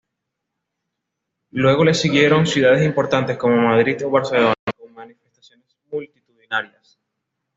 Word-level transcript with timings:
Luego 1.51 1.83
le 1.85 1.93
siguieron 1.93 2.47
ciudades 2.47 2.83
importantes, 2.83 3.37
como 3.37 3.57
Madrid 3.61 4.03
o 4.03 4.09
Barcelona, 4.09 4.55
con 4.79 4.91
manifestaciones 4.93 5.77
multitudinarias. 5.91 6.97